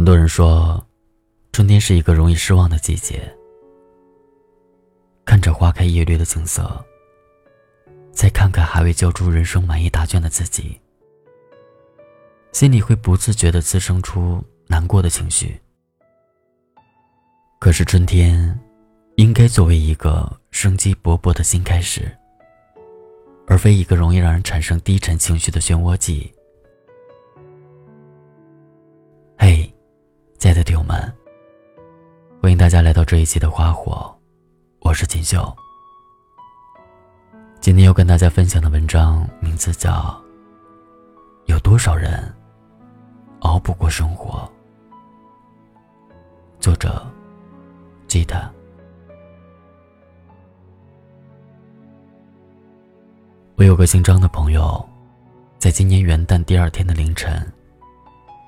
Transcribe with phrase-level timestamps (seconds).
[0.00, 0.82] 很多人说，
[1.52, 3.20] 春天是一个容易失望的季节。
[5.26, 6.82] 看着花开叶绿的景色，
[8.10, 10.80] 再看看还未交出人生满意答卷的自己，
[12.52, 15.60] 心里会不自觉地滋生出难过的情绪。
[17.58, 18.58] 可是春天，
[19.16, 22.10] 应该作为一个生机勃勃的新开始，
[23.46, 26.32] 而非一个容易让人产生低沉情绪的漩涡剂。
[29.36, 29.69] 嘿。
[30.40, 30.98] 亲爱的听友们，
[32.40, 34.10] 欢迎大家来到这一期的花火，
[34.78, 35.54] 我是锦绣。
[37.60, 39.90] 今天要跟大家分享的文章名字叫
[41.44, 42.34] 《有多少人
[43.40, 44.50] 熬不过生活》，
[46.58, 47.06] 作者
[48.08, 48.50] 吉他。
[53.56, 54.82] 我有个姓张的朋友，
[55.58, 57.46] 在今年元旦第二天的凌晨，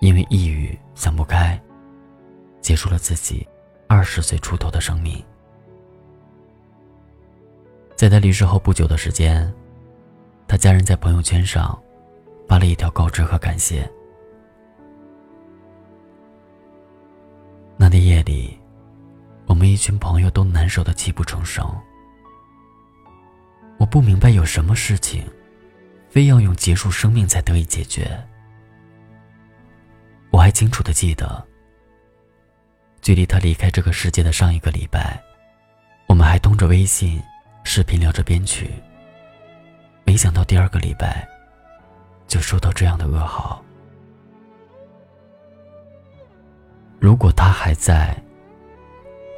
[0.00, 1.56] 因为抑郁想不开。
[2.66, 3.46] 结束了自己
[3.86, 5.24] 二十岁出头的生命。
[7.94, 9.54] 在他离世后不久的时间，
[10.48, 11.80] 他家人在朋友圈上
[12.48, 13.88] 发了一条告知和感谢。
[17.76, 18.58] 那天夜里，
[19.46, 21.64] 我们一群朋友都难受的泣不成声。
[23.78, 25.22] 我不明白有什么事情，
[26.08, 28.10] 非要用结束生命才得以解决。
[30.32, 31.46] 我还清楚的记得。
[33.06, 35.22] 距离他离开这个世界的上一个礼拜，
[36.08, 37.22] 我们还通着微信
[37.62, 38.68] 视频聊着编曲。
[40.04, 41.24] 没想到第二个礼拜，
[42.26, 43.64] 就收到这样的噩耗。
[46.98, 48.20] 如果他还在，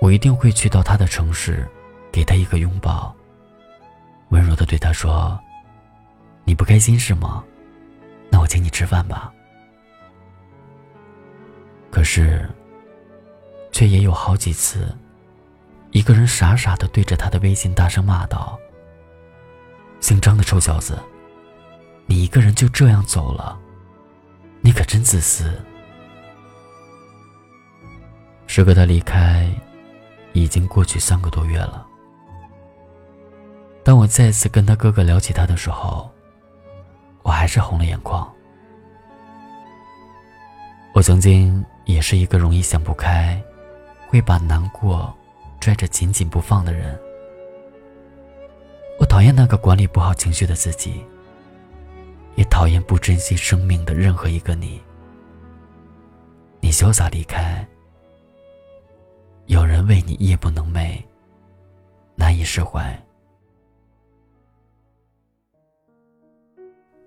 [0.01, 1.69] 我一定会去到他的城市，
[2.11, 3.15] 给他一个拥抱，
[4.31, 5.39] 温柔的对他说
[6.47, 7.45] ：“你不开心是吗？
[8.31, 9.31] 那我请你吃饭吧。”
[11.93, 12.49] 可是。
[13.79, 14.93] 却也有好几次，
[15.93, 18.59] 一个人傻傻的对着他的微信大声骂道
[20.03, 20.99] ：“姓张的臭小子，
[22.05, 23.57] 你一个人就这样走了，
[24.63, 25.57] 你可真自私。”
[28.49, 29.49] 时隔他离开，
[30.33, 31.87] 已经过去三个多月了。
[33.85, 36.11] 当我再次跟他哥哥聊起他的时候，
[37.23, 38.29] 我还是红了眼眶。
[40.95, 43.41] 我曾经也是一个容易想不开。
[44.09, 45.15] 会把难过
[45.61, 46.99] 拽着紧紧不放的人。
[48.99, 51.05] 我讨厌那个管理不好情绪的自己，
[52.35, 54.81] 也讨厌不珍惜生命的任何一个你。
[56.61, 57.65] 你潇洒离开，
[59.47, 61.01] 有人为你夜不能寐，
[62.17, 63.01] 难以释怀。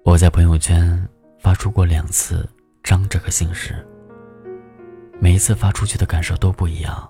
[0.06, 1.08] 我在朋友圈
[1.40, 2.48] 发出过两次
[2.84, 3.86] “张”这个姓氏。
[5.24, 7.08] 每一次发出去的感受都不一样，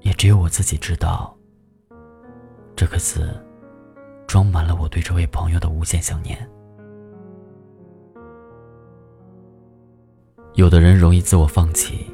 [0.00, 1.32] 也只有我自己知道。
[2.74, 3.40] 这个字，
[4.26, 6.36] 装满了我对这位朋友的无限想念。
[10.54, 12.04] 有的人容易自我放弃，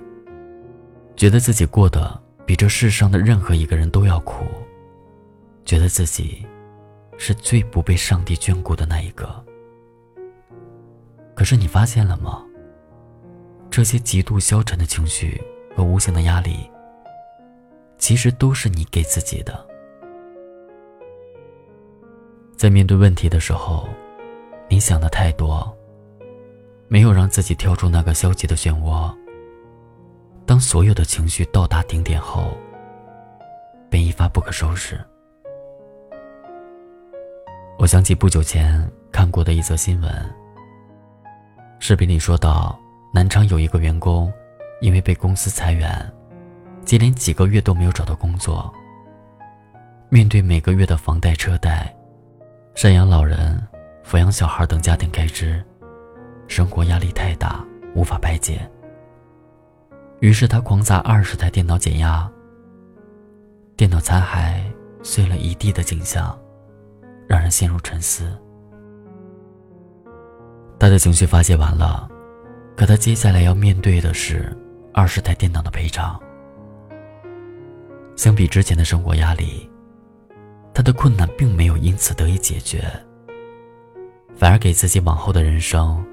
[1.16, 4.44] 觉得自己过得比这世上的任何一个人都要苦，
[5.64, 6.46] 觉得自己
[7.16, 9.42] 是最不被上帝眷顾的那一个。
[11.34, 12.45] 可是你发现了吗？
[13.76, 15.38] 这些极度消沉的情绪
[15.76, 16.66] 和无形的压力，
[17.98, 19.52] 其实都是你给自己的。
[22.56, 23.86] 在面对问题的时候，
[24.66, 25.70] 你想的太多，
[26.88, 29.14] 没有让自己跳出那个消极的漩涡。
[30.46, 32.56] 当所有的情绪到达顶点后，
[33.90, 34.98] 便一发不可收拾。
[37.78, 40.34] 我想起不久前看过的一则新闻，
[41.78, 42.74] 视频里说到。
[43.16, 44.30] 南昌有一个员工，
[44.82, 46.12] 因为被公司裁员，
[46.84, 48.70] 接连几个月都没有找到工作。
[50.10, 51.96] 面对每个月的房贷、车贷、
[52.74, 53.58] 赡养老人、
[54.04, 55.64] 抚养小孩等家庭开支，
[56.46, 57.64] 生活压力太大，
[57.94, 58.70] 无法排解。
[60.20, 62.30] 于是他狂砸二十台电脑减压。
[63.78, 64.60] 电脑残骸
[65.02, 66.38] 碎了一地的景象，
[67.26, 68.30] 让人陷入沉思。
[70.78, 72.10] 他的情绪发泄完了。
[72.76, 74.54] 可他接下来要面对的是
[74.92, 76.20] 二十台电脑的赔偿。
[78.16, 79.68] 相比之前的生活压力，
[80.74, 82.84] 他的困难并没有因此得以解决，
[84.36, 86.04] 反而给自己往后的人生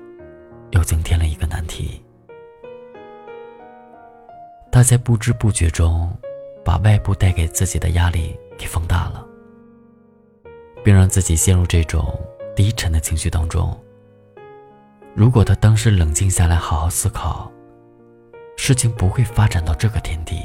[0.72, 2.02] 又增添了一个难题。
[4.72, 6.10] 他在不知不觉中，
[6.64, 9.26] 把外部带给自己的压力给放大了，
[10.82, 12.18] 并让自己陷入这种
[12.56, 13.78] 低沉的情绪当中。
[15.16, 17.52] 如果他当时冷静下来，好好思考，
[18.58, 20.36] 事情不会发展到这个田地。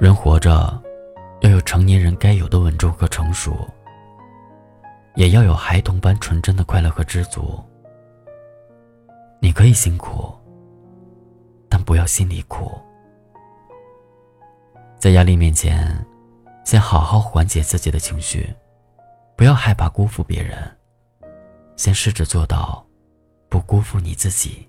[0.00, 0.82] 人活着，
[1.42, 3.54] 要有成年人该有的稳重和成熟，
[5.14, 7.62] 也要有孩童般纯真的快乐和知足。
[9.40, 10.34] 你可以辛苦，
[11.68, 12.72] 但不要心里苦。
[14.98, 16.04] 在压力面前，
[16.64, 18.52] 先好好缓解自己的情绪，
[19.36, 20.77] 不要害怕辜负别人。
[21.78, 22.84] 先试着做到，
[23.48, 24.66] 不辜负你自己。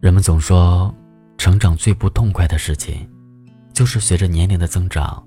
[0.00, 0.94] 人们总说，
[1.36, 3.10] 成长最不痛快的事情，
[3.74, 5.26] 就是随着年龄的增长，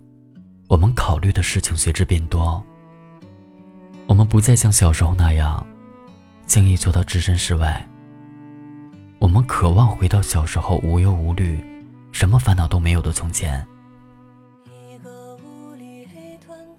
[0.69, 2.63] 我们考虑的事情随之变多。
[4.07, 5.67] 我们不再像小时候那样，
[6.47, 7.85] 轻易做到置身事外。
[9.19, 11.61] 我们渴望回到小时候无忧无虑、
[12.13, 13.67] 什么烦恼都没有的从前。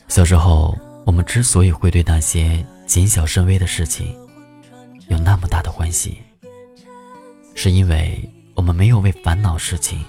[0.08, 4.16] 小时候，我们之所以会对那些谨小慎微的事情
[5.08, 6.18] 有那么大的欢喜，
[7.54, 10.04] 是因为我们没有为烦恼事情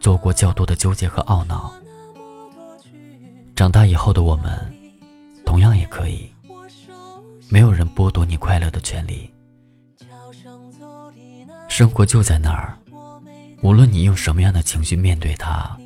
[0.00, 1.72] 做过较多的纠结和懊恼。
[3.54, 4.58] 长大以后的我们，
[5.44, 6.28] 同样也可以。
[7.50, 9.30] 没有人剥夺你快乐的权利。
[11.68, 12.76] 生活就在那儿，
[13.62, 15.76] 无论你用什么样的情绪面对它，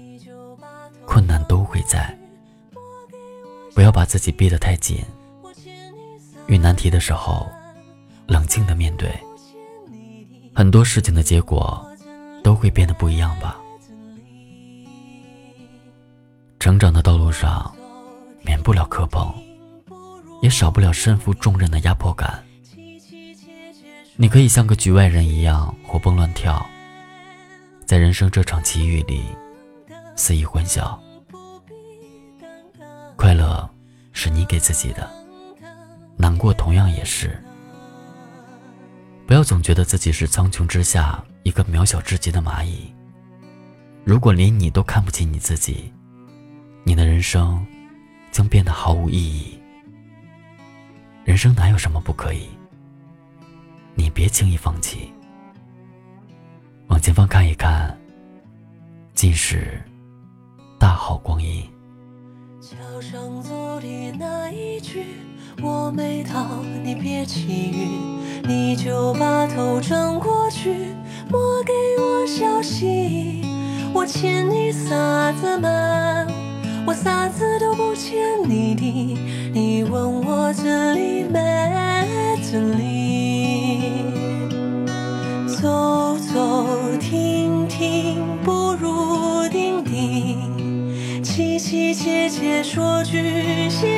[1.04, 2.16] 困难都会在。
[3.78, 5.04] 不要把自己逼得太紧。
[6.48, 7.48] 遇难题的时候，
[8.26, 9.08] 冷静的面对。
[10.52, 11.88] 很多事情的结果，
[12.42, 13.56] 都会变得不一样吧。
[16.58, 17.72] 成长的道路上，
[18.42, 19.32] 免不了磕碰，
[20.42, 22.42] 也少不了身负重任的压迫感。
[24.16, 26.66] 你可以像个局外人一样活蹦乱跳，
[27.86, 29.22] 在人生这场奇遇里
[30.16, 31.00] 肆意欢笑。
[33.18, 33.68] 快乐
[34.12, 35.10] 是你给自己的，
[36.16, 37.36] 难过同样也是。
[39.26, 42.94] 不要总觉得自己是苍穹之下一个渺小至极的蚂蚁。
[44.04, 45.92] 如果连你都看不起你自己，
[46.84, 47.66] 你的人生
[48.30, 49.58] 将变得毫无意义。
[51.24, 52.48] 人生哪有什么不可以？
[53.96, 55.12] 你别轻易放弃，
[56.86, 57.98] 往前方看一看，
[59.12, 59.82] 尽是
[60.78, 61.68] 大好光阴。
[62.70, 65.02] 桥上走的那一句
[65.62, 70.94] 我没到，你别起晕，你就把头转过去，
[71.30, 73.42] 莫给我消息。
[73.94, 76.26] 我欠你啥子嘛？
[76.86, 79.18] 我啥子都不欠你的，
[79.54, 81.40] 你问我这里没
[82.52, 82.87] 这里？
[91.98, 93.97] 切切说句谢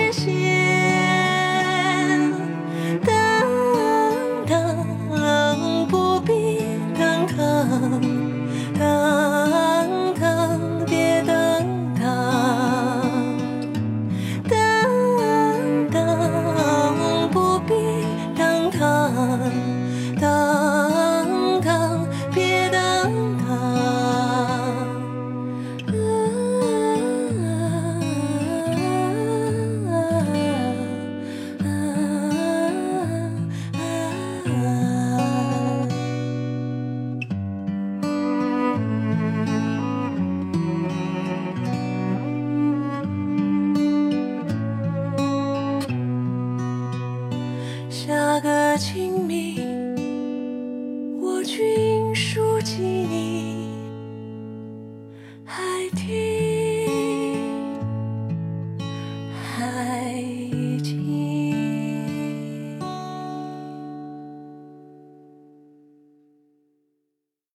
[52.61, 53.20] 想起你。